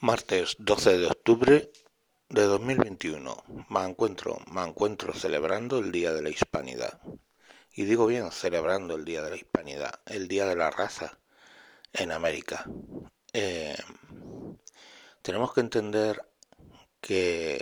Martes 0.00 0.54
12 0.60 0.96
de 0.98 1.06
octubre 1.06 1.72
de 2.28 2.42
2021. 2.42 3.66
Me 3.68 3.84
encuentro, 3.84 4.38
me 4.48 4.62
encuentro 4.62 5.12
celebrando 5.12 5.80
el 5.80 5.90
Día 5.90 6.12
de 6.12 6.22
la 6.22 6.28
Hispanidad. 6.28 7.00
Y 7.72 7.84
digo 7.84 8.06
bien, 8.06 8.30
celebrando 8.30 8.94
el 8.94 9.04
Día 9.04 9.22
de 9.22 9.30
la 9.30 9.36
Hispanidad, 9.36 10.00
el 10.06 10.28
Día 10.28 10.46
de 10.46 10.54
la 10.54 10.70
Raza 10.70 11.18
en 11.92 12.12
América. 12.12 12.64
Eh, 13.32 13.76
tenemos 15.20 15.52
que 15.52 15.62
entender 15.62 16.24
que 17.00 17.60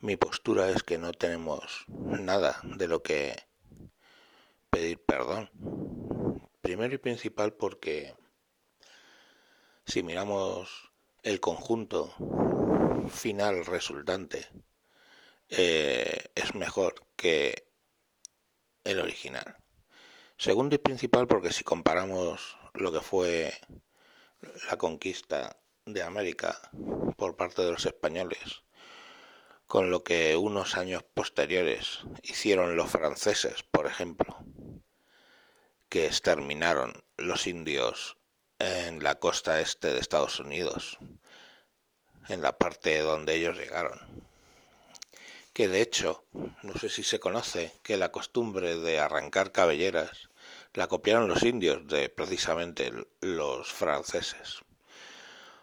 mi 0.00 0.16
postura 0.16 0.70
es 0.70 0.82
que 0.82 0.98
no 0.98 1.12
tenemos 1.12 1.84
nada 1.86 2.60
de 2.64 2.88
lo 2.88 3.04
que 3.04 3.36
pedir 4.68 5.00
perdón. 5.00 5.48
Primero 6.60 6.92
y 6.92 6.98
principal 6.98 7.52
porque 7.52 8.16
si 9.84 10.02
miramos 10.02 10.85
el 11.26 11.40
conjunto 11.40 12.14
final 13.08 13.66
resultante 13.66 14.46
eh, 15.48 16.26
es 16.36 16.54
mejor 16.54 17.04
que 17.16 17.66
el 18.84 19.00
original. 19.00 19.56
Segundo 20.36 20.76
y 20.76 20.78
principal 20.78 21.26
porque 21.26 21.52
si 21.52 21.64
comparamos 21.64 22.56
lo 22.74 22.92
que 22.92 23.00
fue 23.00 23.52
la 24.70 24.76
conquista 24.78 25.58
de 25.84 26.04
América 26.04 26.70
por 27.16 27.34
parte 27.34 27.62
de 27.62 27.72
los 27.72 27.86
españoles 27.86 28.62
con 29.66 29.90
lo 29.90 30.04
que 30.04 30.36
unos 30.36 30.76
años 30.76 31.02
posteriores 31.02 32.04
hicieron 32.22 32.76
los 32.76 32.88
franceses, 32.88 33.64
por 33.64 33.88
ejemplo, 33.88 34.36
que 35.88 36.06
exterminaron 36.06 37.02
los 37.16 37.48
indios 37.48 38.16
en 38.58 39.02
la 39.02 39.16
costa 39.16 39.60
este 39.60 39.92
de 39.92 40.00
Estados 40.00 40.40
Unidos, 40.40 40.98
en 42.28 42.42
la 42.42 42.58
parte 42.58 43.00
donde 43.00 43.34
ellos 43.34 43.56
llegaron. 43.56 44.00
Que 45.52 45.68
de 45.68 45.80
hecho, 45.80 46.24
no 46.62 46.74
sé 46.78 46.88
si 46.88 47.02
se 47.02 47.20
conoce, 47.20 47.72
que 47.82 47.96
la 47.96 48.12
costumbre 48.12 48.76
de 48.76 48.98
arrancar 48.98 49.52
cabelleras 49.52 50.28
la 50.74 50.86
copiaron 50.86 51.28
los 51.28 51.42
indios 51.42 51.86
de 51.86 52.10
precisamente 52.10 52.92
los 53.20 53.72
franceses. 53.72 54.60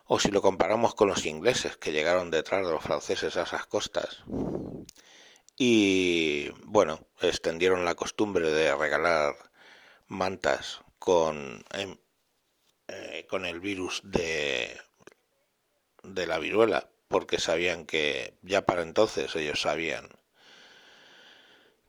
O 0.06 0.20
si 0.20 0.32
lo 0.32 0.42
comparamos 0.42 0.96
con 0.96 1.08
los 1.08 1.26
ingleses 1.26 1.78
que 1.78 1.92
llegaron 1.92 2.32
detrás 2.32 2.66
de 2.66 2.72
los 2.72 2.84
franceses 2.84 3.38
a 3.38 3.44
esas 3.44 3.68
costas. 3.68 4.24
Y 5.58 6.50
bueno, 6.64 7.08
extendieron 7.22 7.86
la 7.86 7.96
costumbre 7.96 8.52
de 8.52 8.76
regalar 8.76 9.36
mantas 10.08 10.82
con 10.98 11.64
em, 11.72 11.98
eh, 12.96 13.26
con 13.28 13.46
el 13.46 13.60
virus 13.60 14.02
de, 14.04 14.80
de 16.04 16.28
la 16.28 16.38
viruela, 16.38 16.90
porque 17.08 17.40
sabían 17.40 17.86
que 17.86 18.36
ya 18.44 18.66
para 18.66 18.84
entonces 18.84 19.36
ellos 19.36 19.62
sabían 19.62 20.10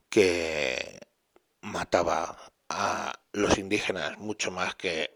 que 0.09 0.99
mataba 1.61 2.37
a 2.69 3.19
los 3.33 3.57
indígenas 3.57 4.17
mucho 4.17 4.49
más 4.49 4.75
que 4.75 5.13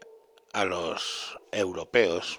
a 0.52 0.64
los 0.64 1.38
europeos. 1.50 2.38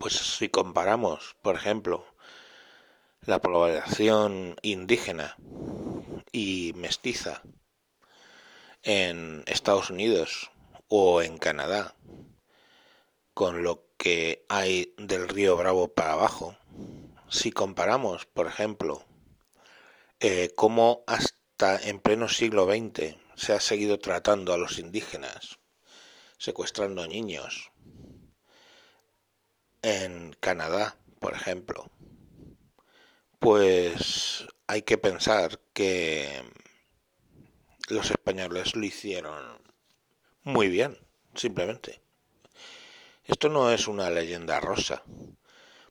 Pues 0.00 0.14
si 0.14 0.48
comparamos, 0.48 1.36
por 1.42 1.54
ejemplo, 1.54 2.06
la 3.22 3.40
población 3.40 4.56
indígena 4.62 5.36
y 6.32 6.72
mestiza 6.74 7.42
en 8.82 9.42
Estados 9.46 9.90
Unidos 9.90 10.50
o 10.88 11.22
en 11.22 11.38
Canadá, 11.38 11.94
con 13.34 13.62
lo 13.62 13.86
que 13.96 14.44
hay 14.48 14.94
del 14.98 15.28
río 15.28 15.56
Bravo 15.56 15.88
para 15.88 16.12
abajo, 16.12 16.56
si 17.28 17.50
comparamos, 17.50 18.26
por 18.26 18.46
ejemplo, 18.46 19.04
eh, 20.20 20.52
cómo 20.54 21.02
hasta 21.06 21.78
en 21.88 22.00
pleno 22.00 22.28
siglo 22.28 22.66
XX 22.66 23.16
se 23.34 23.52
ha 23.52 23.60
seguido 23.60 23.98
tratando 23.98 24.52
a 24.52 24.58
los 24.58 24.78
indígenas, 24.78 25.58
secuestrando 26.38 27.06
niños, 27.06 27.70
en 29.82 30.34
Canadá, 30.40 30.96
por 31.20 31.34
ejemplo, 31.34 31.90
pues 33.38 34.46
hay 34.66 34.82
que 34.82 34.98
pensar 34.98 35.60
que 35.72 36.42
los 37.88 38.10
españoles 38.10 38.74
lo 38.74 38.84
hicieron 38.84 39.65
muy 40.46 40.68
bien, 40.68 40.96
simplemente. 41.34 42.00
Esto 43.24 43.48
no 43.48 43.72
es 43.72 43.88
una 43.88 44.10
leyenda 44.10 44.60
rosa. 44.60 45.02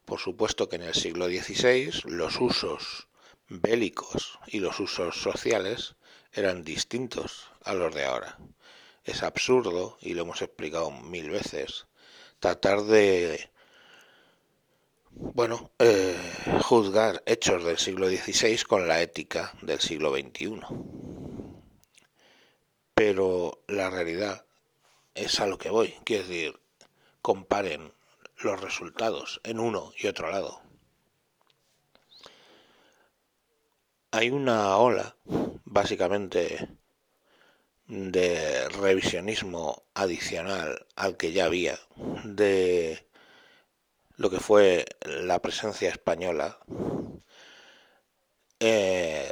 Por 0.05 0.21
supuesto 0.21 0.69
que 0.69 0.77
en 0.77 0.83
el 0.83 0.93
siglo 0.93 1.27
XVI 1.27 1.91
los 2.05 2.39
usos 2.39 3.09
bélicos 3.49 4.39
y 4.47 4.59
los 4.59 4.79
usos 4.79 5.21
sociales 5.21 5.95
eran 6.31 6.63
distintos 6.63 7.51
a 7.65 7.73
los 7.73 7.93
de 7.93 8.05
ahora. 8.05 8.37
Es 9.03 9.23
absurdo, 9.23 9.97
y 9.99 10.13
lo 10.13 10.21
hemos 10.21 10.41
explicado 10.41 10.89
mil 10.89 11.31
veces, 11.31 11.87
tratar 12.39 12.83
de, 12.83 13.49
bueno, 15.11 15.69
eh, 15.79 16.15
juzgar 16.63 17.21
hechos 17.25 17.65
del 17.65 17.77
siglo 17.77 18.07
XVI 18.07 18.63
con 18.63 18.87
la 18.87 19.01
ética 19.01 19.53
del 19.61 19.81
siglo 19.81 20.15
XXI. 20.15 20.61
Pero 22.93 23.61
la 23.67 23.89
realidad 23.89 24.44
es 25.15 25.39
a 25.39 25.47
lo 25.47 25.57
que 25.57 25.69
voy. 25.69 25.95
Quiero 26.03 26.27
decir, 26.27 26.59
comparen 27.21 27.93
los 28.37 28.61
resultados 28.61 29.41
en 29.43 29.59
uno 29.59 29.91
y 29.97 30.07
otro 30.07 30.29
lado. 30.29 30.61
Hay 34.11 34.29
una 34.29 34.77
ola, 34.77 35.15
básicamente, 35.65 36.69
de 37.87 38.69
revisionismo 38.69 39.83
adicional 39.93 40.85
al 40.95 41.17
que 41.17 41.31
ya 41.31 41.45
había, 41.45 41.79
de 42.23 43.07
lo 44.17 44.29
que 44.29 44.39
fue 44.39 44.85
la 45.05 45.41
presencia 45.41 45.89
española, 45.89 46.59
eh, 48.59 49.31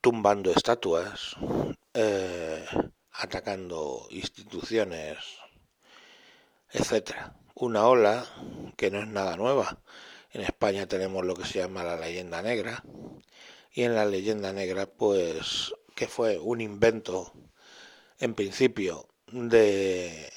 tumbando 0.00 0.50
estatuas, 0.50 1.36
eh, 1.94 2.64
atacando 3.18 4.06
instituciones, 4.10 5.18
etcétera. 6.70 7.36
Una 7.54 7.86
ola 7.86 8.26
que 8.76 8.90
no 8.90 9.00
es 9.00 9.08
nada 9.08 9.36
nueva. 9.36 9.80
En 10.30 10.42
España 10.42 10.86
tenemos 10.86 11.24
lo 11.24 11.34
que 11.34 11.46
se 11.46 11.60
llama 11.60 11.84
la 11.84 11.96
leyenda 11.96 12.42
negra 12.42 12.84
y 13.72 13.84
en 13.84 13.94
la 13.94 14.04
leyenda 14.04 14.52
negra 14.52 14.86
pues 14.86 15.72
que 15.94 16.08
fue 16.08 16.38
un 16.38 16.60
invento 16.60 17.32
en 18.18 18.34
principio 18.34 19.08
de 19.28 20.30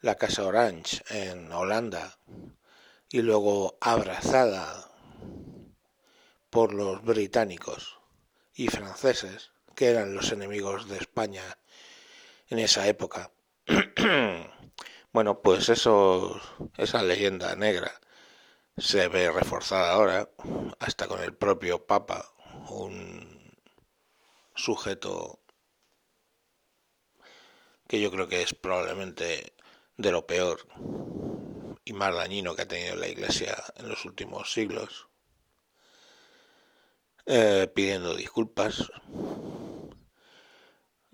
la 0.00 0.16
Casa 0.16 0.44
Orange 0.44 1.02
en 1.10 1.52
Holanda 1.52 2.18
y 3.10 3.22
luego 3.22 3.78
abrazada 3.80 4.90
por 6.50 6.74
los 6.74 7.02
británicos 7.04 7.98
y 8.54 8.68
franceses 8.68 9.52
que 9.78 9.86
eran 9.86 10.12
los 10.12 10.32
enemigos 10.32 10.88
de 10.88 10.96
España 10.96 11.56
en 12.48 12.58
esa 12.58 12.88
época. 12.88 13.30
bueno, 15.12 15.40
pues 15.40 15.68
eso, 15.68 16.40
esa 16.76 17.00
leyenda 17.04 17.54
negra 17.54 17.92
se 18.76 19.06
ve 19.06 19.30
reforzada 19.30 19.92
ahora, 19.92 20.30
hasta 20.80 21.06
con 21.06 21.22
el 21.22 21.32
propio 21.32 21.86
Papa, 21.86 22.28
un 22.70 23.54
sujeto 24.56 25.38
que 27.86 28.00
yo 28.00 28.10
creo 28.10 28.26
que 28.26 28.42
es 28.42 28.54
probablemente 28.54 29.54
de 29.96 30.10
lo 30.10 30.26
peor 30.26 30.66
y 31.84 31.92
más 31.92 32.16
dañino 32.16 32.56
que 32.56 32.62
ha 32.62 32.68
tenido 32.68 32.96
la 32.96 33.06
Iglesia 33.06 33.56
en 33.76 33.88
los 33.88 34.04
últimos 34.04 34.52
siglos, 34.52 35.06
eh, 37.26 37.70
pidiendo 37.72 38.16
disculpas 38.16 38.90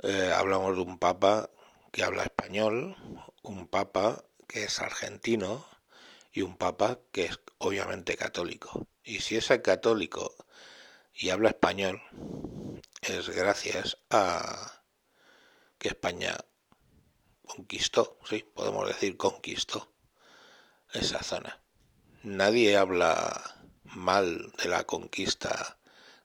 eh, 0.06 0.32
hablamos 0.36 0.76
de 0.76 0.82
un 0.82 0.98
papa 0.98 1.48
que 1.90 2.04
habla 2.04 2.24
español, 2.24 2.94
un 3.42 3.66
papa 3.66 4.22
que 4.46 4.64
es 4.64 4.78
argentino 4.80 5.66
y 6.30 6.42
un 6.42 6.58
papa 6.58 6.98
que 7.10 7.24
es 7.24 7.40
obviamente 7.56 8.14
católico. 8.16 8.86
Y 9.02 9.20
si 9.20 9.36
es 9.36 9.48
católico 9.62 10.34
y 11.14 11.30
habla 11.30 11.48
español, 11.48 12.02
es 13.00 13.30
gracias 13.30 13.96
a 14.10 14.82
que 15.78 15.88
España 15.88 16.36
conquistó, 17.46 18.18
sí, 18.28 18.44
podemos 18.54 18.86
decir 18.86 19.16
conquistó 19.16 19.90
esa 20.92 21.22
zona. 21.22 21.62
Nadie 22.22 22.76
habla 22.76 23.42
mal 23.84 24.52
de 24.62 24.68
la 24.68 24.84
conquista 24.84 25.78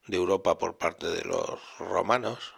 de 0.08 0.18
Europa 0.18 0.58
por 0.58 0.78
parte 0.78 1.08
de 1.08 1.24
los 1.24 1.62
romanos, 1.78 2.56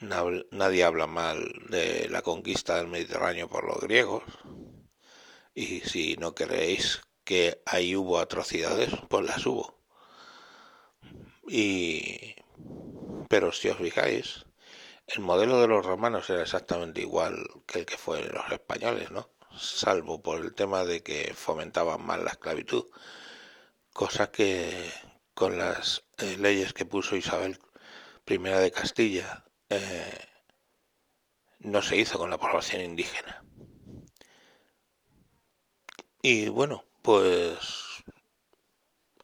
Nadie 0.00 0.84
habla 0.84 1.08
mal 1.08 1.52
de 1.68 2.08
la 2.08 2.22
conquista 2.22 2.76
del 2.76 2.86
Mediterráneo 2.86 3.48
por 3.48 3.64
los 3.64 3.80
griegos. 3.80 4.22
Y 5.54 5.80
si 5.80 6.16
no 6.16 6.34
creéis 6.36 7.00
que 7.24 7.62
ahí 7.66 7.96
hubo 7.96 8.20
atrocidades, 8.20 8.90
pues 9.08 9.26
las 9.26 9.44
hubo. 9.44 9.80
Y 11.48 12.36
pero 13.28 13.52
si 13.52 13.68
os 13.68 13.78
fijáis, 13.78 14.46
el 15.06 15.20
modelo 15.20 15.60
de 15.60 15.68
los 15.68 15.84
romanos 15.84 16.30
era 16.30 16.42
exactamente 16.42 17.00
igual 17.00 17.46
que 17.66 17.80
el 17.80 17.86
que 17.86 17.96
fue 17.96 18.22
los 18.22 18.50
españoles, 18.52 19.10
¿no? 19.10 19.30
Salvo 19.58 20.22
por 20.22 20.40
el 20.40 20.54
tema 20.54 20.84
de 20.84 21.02
que 21.02 21.34
fomentaban 21.34 22.04
más 22.06 22.20
la 22.22 22.30
esclavitud, 22.30 22.86
cosa 23.92 24.30
que 24.30 24.90
con 25.34 25.58
las 25.58 26.04
eh, 26.18 26.36
leyes 26.38 26.72
que 26.72 26.84
puso 26.86 27.16
Isabel 27.16 27.58
I 28.26 28.38
de 28.38 28.70
Castilla 28.70 29.44
eh, 29.70 30.26
no 31.60 31.82
se 31.82 31.96
hizo 31.96 32.18
con 32.18 32.30
la 32.30 32.38
población 32.38 32.82
indígena. 32.82 33.44
Y 36.22 36.48
bueno, 36.48 36.84
pues 37.02 37.58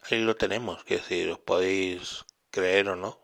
ahí 0.03 0.21
lo 0.21 0.35
tenemos, 0.35 0.83
que 0.83 0.97
decir, 0.97 1.29
os 1.29 1.39
podéis 1.39 2.25
creer 2.51 2.89
o 2.89 2.95
no 2.95 3.19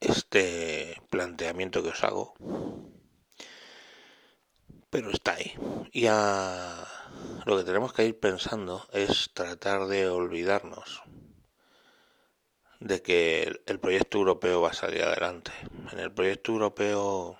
este 0.00 1.00
planteamiento 1.10 1.82
que 1.82 1.90
os 1.90 2.04
hago, 2.04 2.34
pero 4.90 5.10
está 5.10 5.34
ahí. 5.34 5.54
Y 5.92 6.06
lo 7.46 7.56
que 7.58 7.64
tenemos 7.64 7.92
que 7.92 8.06
ir 8.06 8.18
pensando 8.18 8.88
es 8.92 9.30
tratar 9.34 9.86
de 9.86 10.08
olvidarnos 10.08 11.02
de 12.80 13.02
que 13.02 13.62
el 13.66 13.78
proyecto 13.78 14.18
europeo 14.18 14.62
va 14.62 14.70
a 14.70 14.74
salir 14.74 15.02
adelante. 15.02 15.52
En 15.92 15.98
el 16.00 16.12
proyecto 16.12 16.52
europeo 16.52 17.38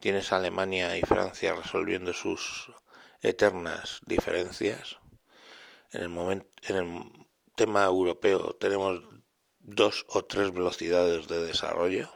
tienes 0.00 0.32
Alemania 0.32 0.96
y 0.96 1.02
Francia 1.02 1.54
resolviendo 1.54 2.12
sus 2.14 2.72
eternas 3.20 4.00
diferencias. 4.06 4.98
En 5.92 6.02
el 6.02 6.46
en 6.62 6.76
el 6.76 7.26
tema 7.54 7.84
europeo 7.84 8.56
tenemos 8.58 9.02
dos 9.60 10.06
o 10.08 10.24
tres 10.24 10.52
velocidades 10.52 11.28
de 11.28 11.44
desarrollo. 11.44 12.10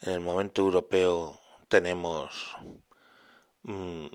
En 0.00 0.12
el 0.12 0.20
momento 0.20 0.62
europeo 0.62 1.40
tenemos 1.68 2.56
mm, 3.62 4.06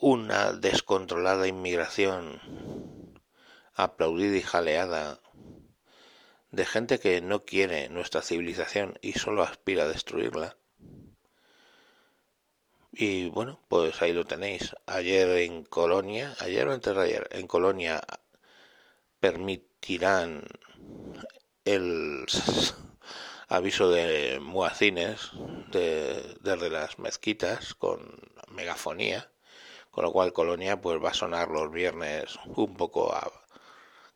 una 0.00 0.52
descontrolada 0.52 1.46
inmigración 1.46 2.40
aplaudida 3.74 4.36
y 4.36 4.42
jaleada 4.42 5.20
de 6.50 6.64
gente 6.64 6.98
que 7.00 7.20
no 7.20 7.44
quiere 7.44 7.88
nuestra 7.88 8.22
civilización 8.22 8.98
y 9.02 9.14
solo 9.14 9.42
aspira 9.42 9.84
a 9.84 9.88
destruirla. 9.88 10.56
Y 12.92 13.28
bueno, 13.30 13.60
pues 13.68 14.00
ahí 14.02 14.12
lo 14.12 14.24
tenéis. 14.24 14.76
Ayer 14.86 15.28
en 15.38 15.64
Colonia, 15.64 16.34
ayer 16.38 16.68
o 16.68 16.72
antes 16.72 16.94
de 16.94 17.02
ayer, 17.02 17.28
en 17.32 17.48
Colonia 17.48 18.00
permitirán 19.18 20.44
el 21.64 22.24
aviso 23.48 23.90
de 23.90 24.38
muacines 24.40 25.30
de, 25.72 26.36
desde 26.40 26.70
las 26.70 26.98
mezquitas 27.00 27.74
con 27.74 28.20
megafonía, 28.48 29.30
con 29.90 30.04
lo 30.04 30.12
cual 30.12 30.32
Colonia 30.32 30.80
pues 30.80 31.02
va 31.02 31.10
a 31.10 31.14
sonar 31.14 31.48
los 31.48 31.72
viernes 31.72 32.38
un 32.46 32.76
poco 32.76 33.12
a 33.12 33.43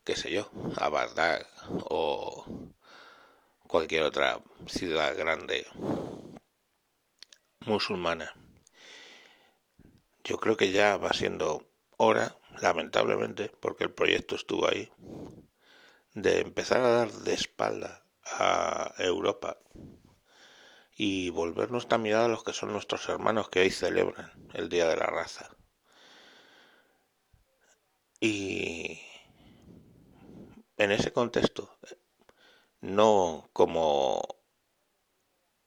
qué 0.09 0.17
sé 0.17 0.31
yo, 0.31 0.51
a 0.79 0.89
Bagdad 0.89 1.47
o 1.91 2.47
cualquier 3.67 4.05
otra 4.05 4.41
ciudad 4.67 5.15
grande 5.15 5.67
musulmana. 7.67 8.33
Yo 10.25 10.39
creo 10.39 10.57
que 10.57 10.73
ya 10.73 10.97
va 10.97 11.13
siendo 11.13 11.69
hora, 11.99 12.39
lamentablemente, 12.63 13.53
porque 13.61 13.85
el 13.85 13.93
proyecto 13.93 14.35
estuvo 14.35 14.67
ahí, 14.67 14.91
de 16.15 16.41
empezar 16.41 16.81
a 16.81 16.89
dar 16.89 17.13
de 17.13 17.35
espalda 17.35 18.03
a 18.25 18.95
Europa 18.97 19.59
y 20.97 21.29
volvernos 21.29 21.73
nuestra 21.73 21.99
mirada 21.99 22.25
a 22.25 22.29
los 22.29 22.45
que 22.45 22.55
son 22.55 22.73
nuestros 22.73 23.07
hermanos 23.11 23.51
que 23.51 23.61
hoy 23.61 23.71
celebran 23.71 24.33
el 24.55 24.71
Día 24.71 24.89
de 24.89 24.97
la 24.97 25.05
Raza. 25.05 25.51
Y 28.21 29.03
en 30.79 30.93
ese 30.93 31.13
contexto, 31.13 31.77
no 32.81 33.51
como 33.53 34.23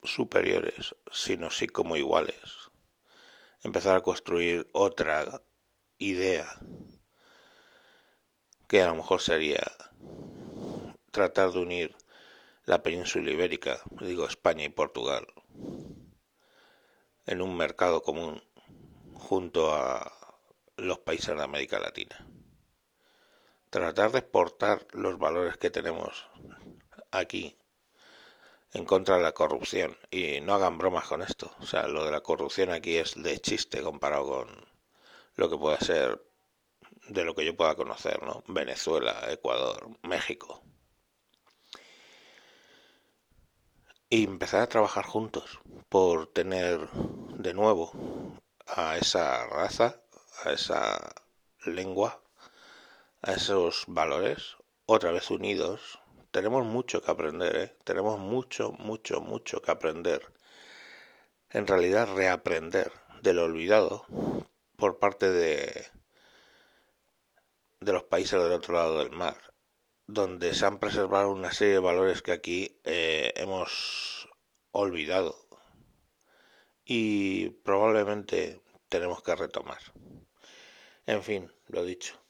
superiores, 0.02 0.96
sino 1.12 1.52
sí 1.52 1.68
como 1.68 1.98
iguales. 1.98 2.72
Empezar 3.62 3.98
a 3.98 4.02
construir 4.02 4.70
otra 4.72 5.44
idea 5.98 6.48
que 8.70 8.82
a 8.82 8.88
lo 8.88 8.96
mejor 8.96 9.22
sería 9.22 9.62
tratar 11.12 11.52
de 11.52 11.60
unir 11.60 11.96
la 12.64 12.82
península 12.82 13.32
ibérica, 13.32 13.82
digo 14.00 14.26
España 14.26 14.64
y 14.64 14.70
Portugal, 14.70 15.28
en 17.26 17.42
un 17.42 17.58
mercado 17.58 18.02
común 18.02 18.42
junto 19.14 19.76
a 19.76 20.10
los 20.78 21.00
países 21.00 21.36
de 21.36 21.44
América 21.44 21.80
Latina 21.80 22.31
tratar 23.72 24.12
de 24.12 24.20
exportar 24.20 24.86
los 24.92 25.18
valores 25.18 25.58
que 25.58 25.72
tenemos 25.72 26.28
aquí 27.10 27.58
en 28.74 28.86
contra 28.86 29.16
de 29.16 29.24
la 29.24 29.32
corrupción. 29.32 29.98
Y 30.12 30.42
no 30.42 30.54
hagan 30.54 30.78
bromas 30.78 31.08
con 31.08 31.22
esto. 31.22 31.52
O 31.60 31.66
sea, 31.66 31.88
lo 31.88 32.06
de 32.06 32.12
la 32.12 32.22
corrupción 32.22 32.70
aquí 32.70 32.98
es 32.98 33.16
de 33.16 33.40
chiste 33.40 33.82
comparado 33.82 34.26
con 34.26 34.68
lo 35.36 35.50
que 35.50 35.58
pueda 35.58 35.80
ser 35.80 36.22
de 37.08 37.24
lo 37.24 37.34
que 37.34 37.46
yo 37.46 37.56
pueda 37.56 37.76
conocer, 37.76 38.22
¿no? 38.24 38.44
Venezuela, 38.48 39.26
Ecuador, 39.30 39.90
México. 40.04 40.62
Y 44.10 44.26
empezar 44.26 44.62
a 44.62 44.70
trabajar 44.70 45.06
juntos 45.06 45.60
por 45.88 46.28
tener 46.28 46.90
de 46.90 47.54
nuevo 47.54 47.94
a 48.68 48.98
esa 48.98 49.48
raza, 49.48 50.02
a 50.44 50.52
esa 50.52 51.16
lengua 51.66 52.22
a 53.22 53.34
esos 53.34 53.84
valores, 53.88 54.58
otra 54.86 55.12
vez 55.12 55.30
unidos, 55.30 56.00
tenemos 56.32 56.66
mucho 56.66 57.02
que 57.02 57.12
aprender, 57.12 57.56
¿eh? 57.56 57.78
tenemos 57.84 58.20
mucho, 58.20 58.72
mucho, 58.74 59.22
mucho 59.22 59.62
que 59.62 59.72
aprender. 59.72 60.34
En 61.50 61.68
realidad 61.68 62.14
reaprender 62.16 62.92
de 63.22 63.34
lo 63.34 63.44
olvidado 63.44 64.06
por 64.76 64.98
parte 64.98 65.30
de, 65.30 65.88
de 67.80 67.94
los 67.94 68.04
países 68.04 68.42
del 68.42 68.54
otro 68.54 68.74
lado 68.74 69.00
del 69.00 69.12
mar, 69.12 69.38
donde 70.08 70.56
se 70.56 70.66
han 70.66 70.80
preservado 70.80 71.32
una 71.32 71.52
serie 71.52 71.76
de 71.76 71.80
valores 71.80 72.22
que 72.22 72.32
aquí 72.32 72.80
eh, 72.86 73.34
hemos 73.36 74.30
olvidado 74.72 75.36
y 76.86 77.50
probablemente 77.50 78.62
tenemos 78.90 79.22
que 79.22 79.36
retomar. 79.36 79.80
En 81.06 81.22
fin, 81.22 81.52
lo 81.68 81.84
dicho 81.84 82.21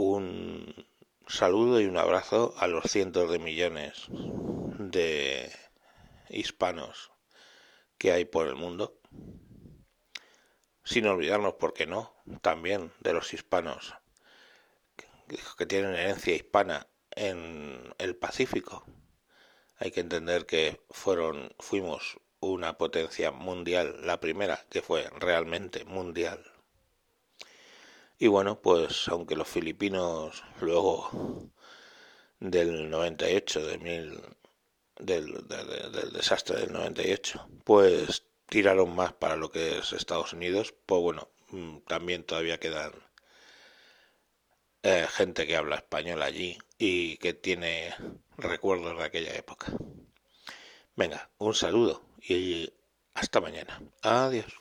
un 0.00 0.86
saludo 1.26 1.78
y 1.78 1.84
un 1.84 1.98
abrazo 1.98 2.54
a 2.56 2.66
los 2.66 2.90
cientos 2.90 3.30
de 3.30 3.38
millones 3.38 4.06
de 4.08 5.52
hispanos 6.30 7.12
que 7.98 8.10
hay 8.10 8.24
por 8.24 8.46
el 8.46 8.54
mundo, 8.54 8.98
sin 10.84 11.06
olvidarnos, 11.06 11.54
¿por 11.54 11.74
qué 11.74 11.86
no?, 11.86 12.14
también 12.40 12.92
de 13.00 13.12
los 13.12 13.34
hispanos 13.34 13.94
que 15.58 15.66
tienen 15.66 15.94
herencia 15.94 16.34
hispana 16.34 16.88
en 17.10 17.94
el 17.98 18.16
Pacífico. 18.16 18.86
Hay 19.76 19.90
que 19.90 20.00
entender 20.00 20.46
que 20.46 20.80
fueron, 20.88 21.54
fuimos 21.58 22.18
una 22.40 22.78
potencia 22.78 23.32
mundial, 23.32 23.98
la 24.06 24.18
primera 24.18 24.64
que 24.70 24.80
fue 24.80 25.10
realmente 25.18 25.84
mundial 25.84 26.42
y 28.20 28.28
bueno, 28.28 28.60
pues 28.60 29.08
aunque 29.08 29.34
los 29.34 29.48
filipinos 29.48 30.44
luego 30.60 31.10
del 32.38 32.90
98, 32.90 33.66
de 33.66 33.78
mil, 33.78 34.20
del, 34.98 35.48
del, 35.48 36.12
desastre 36.12 36.60
del 36.60 36.72
98, 36.72 37.48
pues 37.64 38.26
tiraron 38.46 38.94
más 38.94 39.14
para 39.14 39.36
lo 39.36 39.50
que 39.50 39.78
es 39.78 39.94
Estados 39.94 40.34
Unidos, 40.34 40.74
pues 40.84 41.00
bueno, 41.00 41.30
mm, 41.48 41.78
también 41.86 42.24
todavía 42.24 42.60
quedan 42.60 42.92
eh, 44.82 45.06
gente 45.10 45.46
que 45.46 45.56
habla 45.56 45.76
español 45.76 46.20
allí 46.22 46.58
y 46.78 47.16
que 47.18 47.32
tiene 47.32 47.94
recuerdos 48.36 48.98
de 48.98 49.04
aquella 49.04 49.34
época. 49.34 49.72
Venga, 50.94 51.30
un 51.38 51.54
saludo 51.54 52.02
y 52.20 52.70
hasta 53.14 53.40
mañana. 53.40 53.80
Adiós. 54.02 54.52